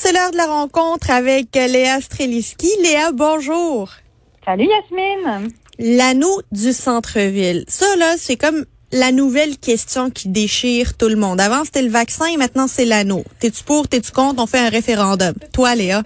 [0.00, 2.68] C'est l'heure de la rencontre avec Léa Streliski.
[2.84, 3.90] Léa, bonjour.
[4.44, 5.50] Salut Yasmine.
[5.80, 7.64] L'anneau du centre-ville.
[7.66, 11.40] Ça, là, c'est comme la nouvelle question qui déchire tout le monde.
[11.40, 13.24] Avant, c'était le vaccin et maintenant, c'est l'anneau.
[13.40, 14.40] T'es-tu pour, t'es-tu contre?
[14.40, 15.34] On fait un référendum.
[15.52, 16.04] Toi, Léa?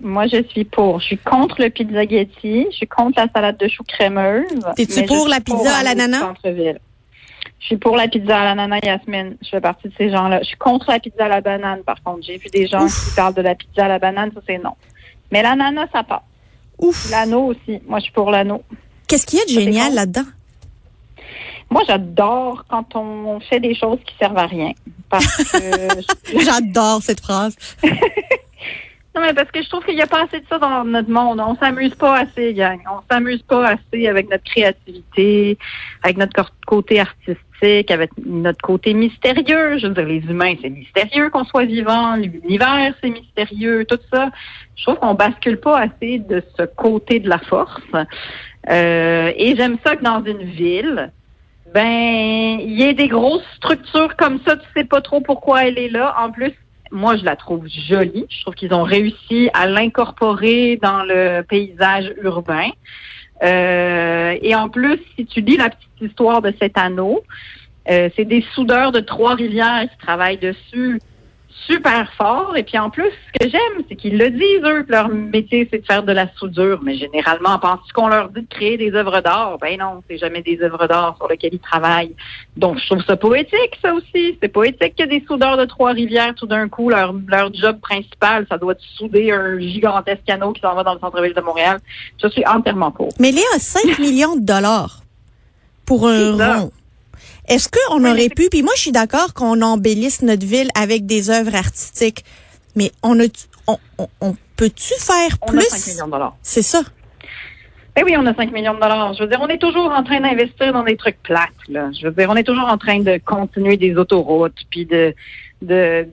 [0.00, 0.98] Moi, je suis pour.
[0.98, 2.66] Je suis contre le pizzaghetti.
[2.68, 4.42] Je suis contre la salade de choux crémeuse.
[4.74, 6.32] T'es-tu pour la pizza à l'ananas?
[7.60, 9.36] Je suis pour la pizza à l'ananas, Yasmine.
[9.42, 10.40] Je fais partie de ces gens-là.
[10.42, 12.24] Je suis contre la pizza à la banane, par contre.
[12.24, 14.74] J'ai vu des gens qui parlent de la pizza à la banane, ça c'est non.
[15.32, 16.22] Mais l'ananas, ça passe.
[16.78, 17.10] Ouf.
[17.10, 17.80] L'anneau aussi.
[17.86, 18.62] Moi, je suis pour l'anneau.
[19.08, 20.26] Qu'est-ce qu'il y a de génial là-dedans?
[21.70, 24.72] Moi, j'adore quand on fait des choses qui servent à rien.
[25.10, 27.56] Parce que j'adore cette phrase.
[29.34, 31.40] Parce que je trouve qu'il n'y a pas assez de ça dans notre monde.
[31.40, 32.80] On s'amuse pas assez, gang.
[32.90, 35.58] On s'amuse pas assez avec notre créativité,
[36.02, 39.78] avec notre côté artistique, avec notre côté mystérieux.
[39.78, 42.16] Je veux dire, les humains, c'est mystérieux qu'on soit vivant.
[42.16, 43.84] L'univers, c'est mystérieux.
[43.84, 44.30] Tout ça.
[44.76, 47.82] Je trouve qu'on bascule pas assez de ce côté de la force.
[48.68, 51.10] Euh, et j'aime ça que dans une ville,
[51.74, 54.56] ben, il y ait des grosses structures comme ça.
[54.56, 56.14] Tu sais pas trop pourquoi elle est là.
[56.18, 56.52] En plus,
[56.90, 58.26] moi, je la trouve jolie.
[58.28, 62.70] Je trouve qu'ils ont réussi à l'incorporer dans le paysage urbain.
[63.42, 67.22] Euh, et en plus, si tu lis la petite histoire de cet anneau,
[67.90, 71.00] euh, c'est des soudeurs de Trois-Rivières qui travaillent dessus
[71.66, 72.56] super fort.
[72.56, 75.68] Et puis en plus, ce que j'aime, c'est qu'ils le disent, eux, que leur métier,
[75.70, 76.80] c'est de faire de la soudure.
[76.82, 79.58] Mais généralement, penses-tu qu'on leur dit de créer des œuvres d'art?
[79.58, 82.14] Ben non, c'est jamais des œuvres d'art sur lesquelles ils travaillent.
[82.56, 84.38] Donc, je trouve ça poétique, ça aussi.
[84.40, 88.58] C'est poétique que des soudeurs de Trois-Rivières, tout d'un coup, leur, leur job principal, ça
[88.58, 91.78] doit être souder un gigantesque canot qui s'en va dans le centre-ville de Montréal.
[92.22, 93.08] Je suis entièrement pour.
[93.18, 95.00] Mais Léa, 5 millions de dollars
[95.84, 96.70] pour un rond.
[97.48, 101.30] Est-ce qu'on aurait pu, puis moi je suis d'accord qu'on embellisse notre ville avec des
[101.30, 102.24] œuvres artistiques,
[102.76, 103.24] mais on a,
[103.66, 103.78] on,
[104.20, 105.56] on, peut-tu faire plus?
[105.56, 106.36] On a 5 millions de dollars.
[106.42, 106.82] C'est ça.
[107.96, 109.14] Eh oui, on a 5 millions de dollars.
[109.14, 111.48] Je veux dire, on est toujours en train d'investir dans des trucs plates.
[111.68, 111.90] Là.
[111.98, 115.14] Je veux dire, on est toujours en train de continuer des autoroutes, puis de,
[115.62, 116.06] de,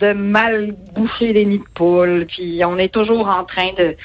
[0.00, 3.96] de mal boucher les nids de poules, puis on est toujours en train de,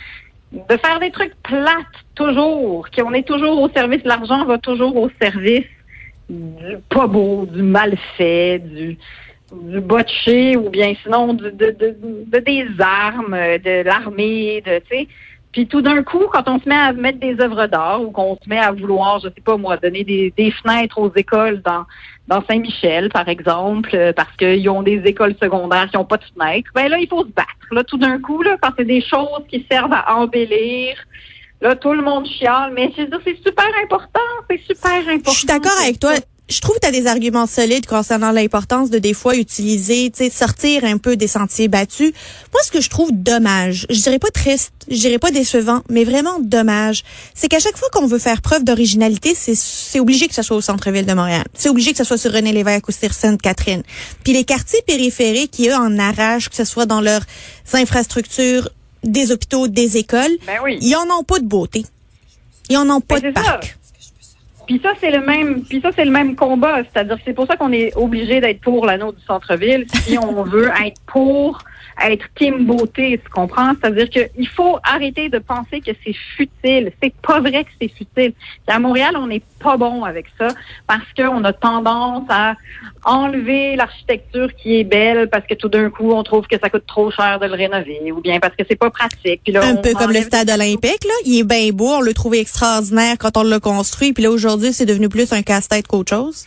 [0.53, 2.87] de faire des trucs plates, toujours.
[2.95, 5.65] Qu'on est toujours au service, l'argent va toujours au service
[6.29, 8.97] du pas beau, du mal fait, du,
[9.51, 15.07] du botché ou bien sinon de, de, de, des armes, de l'armée, de tu sais.
[15.51, 18.35] Puis tout d'un coup, quand on se met à mettre des œuvres d'art ou qu'on
[18.35, 21.85] se met à vouloir, je sais pas moi, donner des, des fenêtres aux écoles dans
[22.27, 26.71] dans Saint-Michel, par exemple, parce qu'ils ont des écoles secondaires qui n'ont pas de fenêtres,
[26.73, 27.49] ben là, il faut se battre.
[27.71, 30.95] Là, tout d'un coup, là, quand c'est des choses qui servent à embellir,
[31.61, 33.07] Là, tout le monde chiale, mais c'est
[33.43, 34.19] super important.
[34.49, 35.31] C'est super important.
[35.31, 36.13] Je suis d'accord avec toi.
[36.47, 40.25] Je trouve que tu as des arguments solides concernant l'importance de des fois utiliser, tu
[40.25, 42.13] sais, sortir un peu des sentiers battus.
[42.53, 46.03] Moi, ce que je trouve dommage, je dirais pas triste, je dirais pas décevant, mais
[46.03, 47.01] vraiment dommage,
[47.33, 50.61] c'est qu'à chaque fois qu'on veut faire preuve d'originalité, c'est obligé que ce soit au
[50.61, 51.45] centre-ville de Montréal.
[51.55, 53.81] C'est obligé que ce soit sur René Lévesque ou sur Sainte-Catherine.
[54.23, 57.23] Puis les quartiers périphériques, qui eux en arrachent, que ce soit dans leurs
[57.73, 58.69] infrastructures
[59.05, 60.77] des hôpitaux, des écoles, ben oui.
[60.81, 61.85] ils en ont pas de beauté.
[62.69, 63.77] Ils en ont pas ben, de parc.
[64.65, 66.81] Puis ça, c'est le même, puis ça, c'est le même combat.
[66.83, 70.71] C'est-à-dire c'est pour ça qu'on est obligé d'être pour l'anneau du centre-ville si on veut
[70.83, 71.59] être pour
[72.03, 73.71] être team beauté, tu comprends?
[73.79, 76.91] C'est-à-dire qu'il faut arrêter de penser que c'est futile.
[77.01, 78.33] C'est pas vrai que c'est futile.
[78.67, 80.49] à Montréal, on n'est pas bon avec ça
[80.87, 82.55] parce qu'on a tendance à
[83.05, 86.85] enlever l'architecture qui est belle parce que tout d'un coup, on trouve que ça coûte
[86.85, 89.41] trop cher de le rénover ou bien parce que c'est pas pratique.
[89.43, 91.13] Puis là, Un peu comme le stade olympique, là.
[91.25, 94.13] Il est bien beau, on l'a trouvé extraordinaire quand on l'a construit.
[94.13, 96.45] Puis là, aujourd'hui, c'est devenu plus un casse-tête qu'autre chose.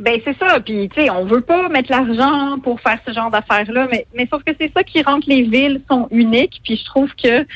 [0.00, 0.58] Ben c'est ça.
[0.58, 4.06] Puis tu sais, on veut pas mettre l'argent pour faire ce genre d'affaires là, mais
[4.14, 6.60] mais sauf que c'est ça qui rend que les villes sont uniques.
[6.64, 7.46] Puis je trouve que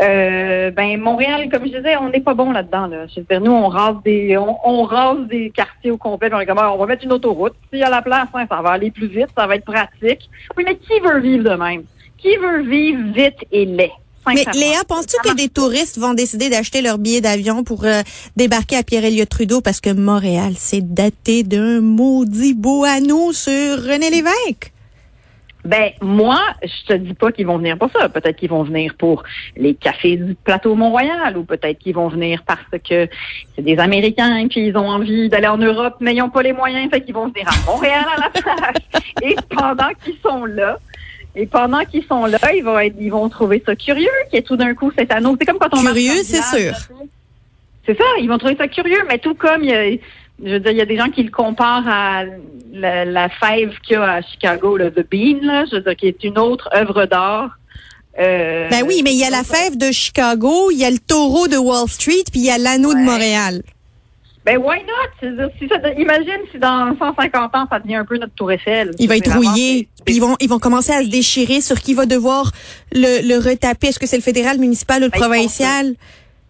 [0.00, 2.86] euh, ben Montréal, comme je disais, on n'est pas bon là-dedans.
[2.86, 3.06] Là.
[3.08, 6.30] Je veux dire, nous on rase des on, rase des quartiers au complet.
[6.32, 7.54] on est comme ah, on va mettre une autoroute.
[7.70, 10.30] S'il y a la place, hein, ça va aller plus vite, ça va être pratique.
[10.56, 11.84] Oui, mais qui veut vivre de même?
[12.16, 13.92] Qui veut vivre vite et laid?
[14.26, 18.02] Mais Léa, penses-tu que des touristes vont décider d'acheter leur billet d'avion pour euh,
[18.36, 24.10] débarquer à Pierre-Éliott Trudeau parce que Montréal, c'est daté d'un maudit beau anneau sur René
[24.10, 24.72] Lévesque?
[25.64, 28.08] Ben moi, je te dis pas qu'ils vont venir pour ça.
[28.08, 29.22] Peut-être qu'ils vont venir pour
[29.56, 33.08] les cafés du plateau Mont-Royal ou peut-être qu'ils vont venir parce que
[33.54, 36.52] c'est des Américains puis ils ont envie d'aller en Europe mais ils n'ont pas les
[36.52, 39.02] moyens, fait qu'ils vont venir à Montréal à la place.
[39.22, 40.78] Et pendant qu'ils sont là,
[41.34, 44.38] et pendant qu'ils sont là, ils vont être, ils vont trouver ça curieux qu'il y
[44.38, 45.36] ait tout d'un coup cet anneau.
[45.38, 46.74] C'est comme quand on curieux, c'est sûr.
[47.86, 49.90] C'est ça, ils vont trouver ça curieux, mais tout comme il y a,
[50.44, 52.24] je veux dire, il y a des gens qui le comparent à
[52.72, 55.96] la, la fève qu'il y a à Chicago, le The Bean, là, je veux dire,
[55.96, 57.58] qui est une autre œuvre d'art.
[58.18, 60.98] Euh, ben oui, mais il y a la fève de Chicago, il y a le
[60.98, 63.62] taureau de Wall Street, puis il y a l'anneau de Montréal.
[64.44, 65.50] Ben why not?
[65.58, 68.90] Si ça, imagine si dans 150 ans, ça devient un peu notre tour Eiffel.
[68.98, 69.88] Il va être rouillé.
[70.04, 72.50] Puis ils vont, ils vont commencer à se déchirer sur qui va devoir
[72.92, 73.88] le, le retaper.
[73.88, 75.94] Est-ce que c'est le fédéral, municipal ou le ben, provincial?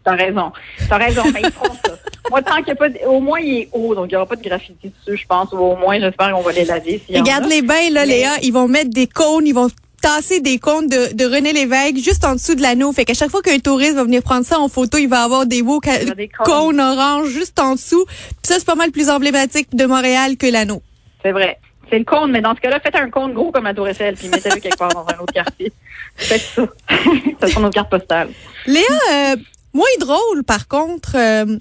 [0.05, 0.53] T'as raison.
[0.89, 1.23] T'as raison.
[1.35, 1.93] Mais ils feront ça.
[2.31, 4.27] Moi, tant qu'il n'y a pas, au moins, il est haut, donc il n'y aura
[4.27, 5.53] pas de graffiti dessus, je pense.
[5.53, 7.03] Ou au moins, j'espère qu'on va les laver.
[7.15, 8.31] Regarde les bains, là, Léa.
[8.43, 9.69] Ils vont mettre des cônes, ils vont
[10.03, 12.93] tasser des cônes de, de René Lévesque juste en dessous de l'anneau.
[12.93, 15.47] Fait qu'à chaque fois qu'un touriste va venir prendre ça en photo, il va avoir
[15.47, 16.81] des beaux cônes.
[16.81, 18.05] orange juste en dessous.
[18.07, 20.83] Puis ça, c'est pas mal plus emblématique de Montréal que l'anneau.
[21.23, 21.59] C'est vrai.
[21.89, 24.15] C'est le cône, mais dans ce cas-là, faites un cône gros comme la Tour Eiffel,
[24.17, 25.73] puis mettez-le quelque part dans un autre quartier.
[26.17, 26.67] Faites ça.
[27.41, 28.29] ça sera notre carte postale.
[28.67, 28.83] Léa,
[29.13, 29.37] euh,
[29.73, 31.59] moins drôle, par contre, euh,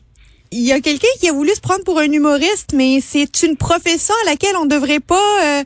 [0.51, 3.57] il y a quelqu'un qui a voulu se prendre pour un humoriste, mais c'est une
[3.57, 5.44] profession à laquelle on devrait pas...
[5.44, 5.63] Euh,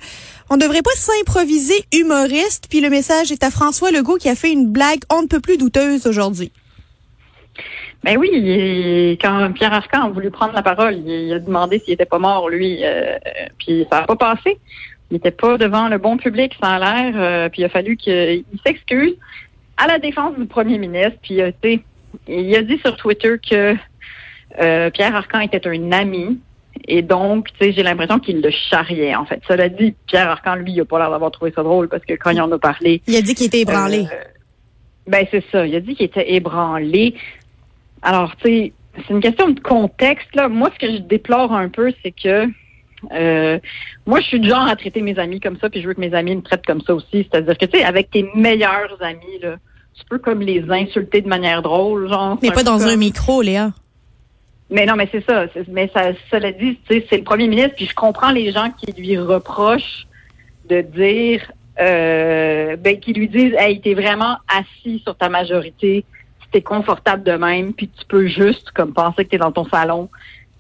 [0.49, 2.67] on devrait pas s'improviser humoriste.
[2.69, 5.39] Puis le message est à François Legault qui a fait une blague on ne peut
[5.39, 6.51] plus douteuse aujourd'hui.
[8.05, 12.05] Ben oui, quand Pierre Arcan a voulu prendre la parole, il, a demandé s'il était
[12.05, 13.17] pas mort, lui, euh,
[13.57, 14.59] puis ça n'a pas passé.
[15.09, 18.43] Il n'était pas devant le bon public, a l'air, euh, puis il a fallu qu'il
[18.63, 19.15] s'excuse
[19.77, 21.51] à la défense du premier ministre, puis euh,
[22.27, 23.75] il a dit sur Twitter que
[24.91, 26.39] Pierre Arcan était un ami,
[26.87, 29.41] et donc, tu sais, j'ai l'impression qu'il le charriait, en fait.
[29.47, 32.13] Cela dit, Pierre Arcan, lui, il a pas l'air d'avoir trouvé ça drôle parce que
[32.13, 33.01] quand il en a parlé...
[33.07, 34.05] Il a dit qu'il était ébranlé.
[34.11, 34.23] Euh,
[35.07, 35.65] ben, c'est ça.
[35.65, 37.15] Il a dit qu'il était ébranlé.
[38.01, 40.47] Alors, tu sais, c'est une question de contexte, là.
[40.47, 42.47] Moi, ce que je déplore un peu, c'est que
[43.11, 43.59] euh,
[44.05, 46.01] moi, je suis du genre à traiter mes amis comme ça, puis je veux que
[46.01, 47.27] mes amis me traitent comme ça aussi.
[47.29, 49.57] C'est-à-dire que, tu sais, avec tes meilleurs amis, là,
[49.97, 52.37] tu peux comme les insulter de manière drôle, genre.
[52.41, 53.71] Mais pas dans un micro, Léa.
[54.69, 55.45] Mais non, mais c'est ça.
[55.67, 59.17] Mais ça, cela dit, c'est le premier ministre, puis je comprends les gens qui lui
[59.17, 60.07] reprochent
[60.67, 66.03] de dire, euh, ben, qui lui disent, hey, t'es vraiment assis sur ta majorité,
[66.55, 70.09] t'es confortable de même, puis tu peux juste comme penser que t'es dans ton salon,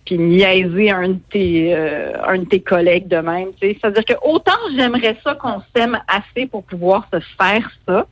[0.05, 3.47] puis niaiser un de tes, euh, un de tes collègues de même.
[3.61, 8.05] C'est-à-dire que autant j'aimerais ça qu'on s'aime assez pour pouvoir se faire ça,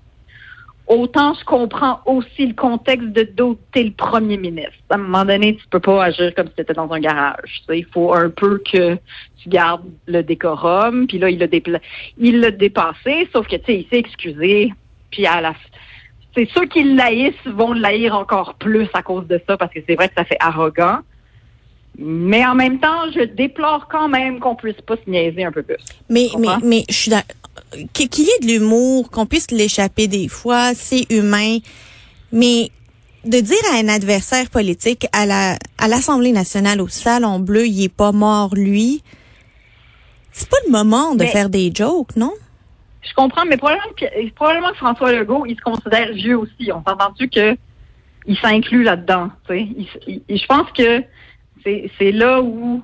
[0.88, 4.74] autant je comprends aussi le contexte de doter le premier ministre.
[4.90, 7.64] À un moment donné, tu peux pas agir comme si tu étais dans un garage.
[7.70, 8.96] il faut un peu que
[9.38, 11.08] tu gardes le décorum.
[11.08, 11.48] Puis là, il l'a
[12.18, 14.74] il l'a dépassé, sauf que tu sais, il s'est excusé.
[15.12, 15.54] Puis à la
[16.36, 19.96] c'est ceux qui l'haïssent vont l'haïr encore plus à cause de ça, parce que c'est
[19.96, 21.00] vrai que ça fait arrogant.
[21.98, 25.62] Mais en même temps, je déplore quand même qu'on puisse pas se niaiser un peu
[25.62, 25.78] plus.
[26.10, 27.12] Mais, mais, mais je suis
[27.94, 31.60] qu'il y ait de l'humour, qu'on puisse l'échapper des fois, c'est humain.
[32.32, 32.72] Mais
[33.26, 37.84] de dire à un adversaire politique à la à l'Assemblée nationale au salon bleu, il
[37.84, 39.04] est pas mort lui.
[40.32, 42.34] C'est pas le moment de faire des jokes, non?
[43.04, 46.72] Je comprends, mais probablement que, probablement que François Legault, il se considère vieux aussi.
[46.72, 47.56] On s'entend-tu que
[48.26, 51.04] il s'inclut là-dedans, je pense que
[51.64, 52.84] c'est là où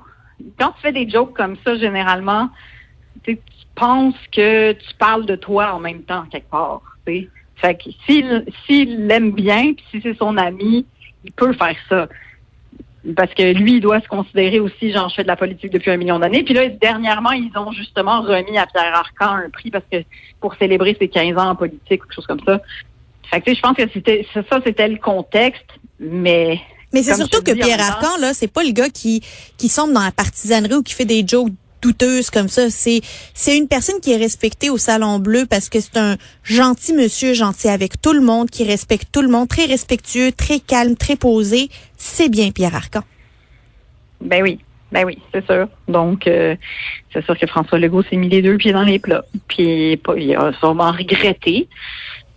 [0.58, 2.50] quand tu fais des jokes comme ça généralement,
[3.24, 3.38] tu
[3.76, 6.81] pense que tu parles de toi en même temps, quelque part.
[7.06, 10.86] Fait que s'il l'aime bien, puis si c'est son ami,
[11.24, 12.08] il peut faire ça.
[13.16, 15.92] Parce que lui, il doit se considérer aussi, genre, je fais de la politique depuis
[15.92, 16.44] un million d'années.
[16.44, 20.04] Puis là, dernièrement, ils ont justement remis à Pierre Arcan un prix parce que
[20.40, 22.62] pour célébrer ses 15 ans en politique ou quelque chose comme ça.
[23.30, 26.60] Fait que, je pense que c'était ça, c'était le contexte, mais
[26.93, 29.22] mais c'est surtout que Pierre Arcan, là, c'est pas le gars qui,
[29.58, 32.69] qui sombre dans la partisanerie ou qui fait des jokes douteuse comme ça.
[32.69, 33.01] C'est
[33.34, 37.34] c'est une personne qui est respectée au Salon Bleu parce que c'est un gentil monsieur,
[37.34, 41.15] gentil avec tout le monde, qui respecte tout le monde, très respectueux, très calme, très
[41.15, 41.69] posé.
[41.98, 43.01] C'est bien Pierre Arcan.
[44.22, 44.60] Ben oui.
[44.91, 45.67] Ben oui, c'est sûr.
[45.88, 46.55] Donc, euh,
[47.13, 49.24] c'est sûr que François Legault s'est mis les deux pieds dans les plats.
[49.48, 51.67] Puis, il a sûrement regretté.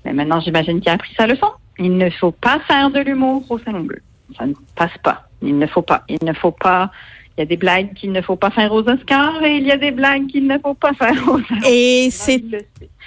[0.04, 1.46] Mais maintenant, j'imagine qu'il a appris sa leçon.
[1.78, 4.02] Il ne faut pas faire de l'humour au Salon Bleu.
[4.38, 5.28] Ça ne passe pas.
[5.42, 6.04] Il ne faut pas.
[6.08, 6.90] Il ne faut pas
[7.36, 9.72] il y a des blagues qu'il ne faut pas faire aux Oscars et il y
[9.72, 11.66] a des blagues qu'il ne faut pas faire aux Oscars.
[11.66, 12.42] Et c'est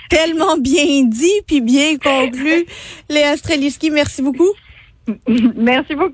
[0.10, 2.66] tellement bien dit puis bien conclu.
[3.10, 4.50] Léa Streliski, merci beaucoup.
[5.56, 6.12] merci beaucoup.